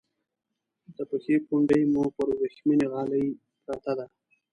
[0.95, 3.25] د پښې پونډۍ مو پر ورېښمینې غالی
[3.65, 4.05] پرته ده.